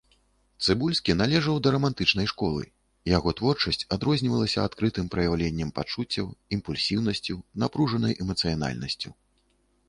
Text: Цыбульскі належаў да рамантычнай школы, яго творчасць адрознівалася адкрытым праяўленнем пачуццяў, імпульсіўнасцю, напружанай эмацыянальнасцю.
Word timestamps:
Цыбульскі 0.67 1.11
належаў 1.17 1.57
да 1.65 1.73
рамантычнай 1.75 2.27
школы, 2.31 2.63
яго 3.17 3.33
творчасць 3.41 3.87
адрознівалася 3.97 4.65
адкрытым 4.71 5.11
праяўленнем 5.17 5.69
пачуццяў, 5.77 6.33
імпульсіўнасцю, 6.59 7.39
напружанай 7.67 8.19
эмацыянальнасцю. 8.27 9.09